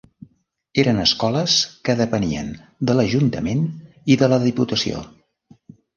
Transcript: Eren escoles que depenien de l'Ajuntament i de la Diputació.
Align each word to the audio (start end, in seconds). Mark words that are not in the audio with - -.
Eren 0.83 1.01
escoles 1.01 1.57
que 1.89 1.95
depenien 1.99 2.49
de 2.91 2.95
l'Ajuntament 2.97 3.61
i 4.15 4.19
de 4.23 4.31
la 4.33 4.41
Diputació. 4.49 5.03